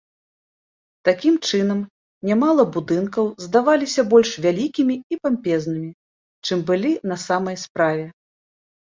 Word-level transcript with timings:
Такім 1.07 1.35
чынам 1.49 1.81
нямала 2.29 2.63
будынкаў 2.77 3.25
здаваліся 3.45 4.01
больш 4.13 4.31
вялікімі 4.45 4.95
і 5.15 5.19
пампезным, 5.27 5.83
чым 6.47 6.65
былі 6.71 6.91
на 7.13 7.17
самай 7.27 7.55
справе. 7.65 8.05